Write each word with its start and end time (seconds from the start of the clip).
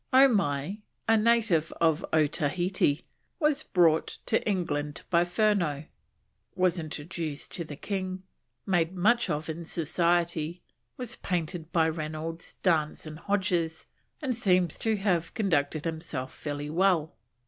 Omai, 0.11 0.79
a 1.07 1.15
native 1.15 1.71
of 1.73 2.03
Otaheite, 2.11 3.03
was 3.39 3.61
brought 3.61 4.17
to 4.25 4.43
England 4.49 5.03
by 5.11 5.23
Furneaux, 5.23 5.83
was 6.55 6.79
introduced 6.79 7.51
to 7.51 7.63
the 7.63 7.75
King, 7.75 8.23
made 8.65 8.95
much 8.95 9.29
of 9.29 9.47
in 9.47 9.63
Society, 9.63 10.63
was 10.97 11.17
painted 11.17 11.71
by 11.71 11.87
Reynolds, 11.87 12.53
Dance, 12.63 13.05
and 13.05 13.19
Hodges, 13.19 13.85
and 14.23 14.35
seems 14.35 14.79
to 14.79 14.97
have 14.97 15.35
conducted 15.35 15.85
himself 15.85 16.33
fairly 16.33 16.71
well. 16.71 17.15